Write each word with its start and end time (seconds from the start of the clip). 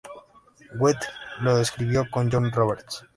Wright 0.79 0.97
lo 1.41 1.59
escribió 1.59 2.09
con 2.09 2.31
Jon 2.31 2.51
Roberts. 2.51 3.05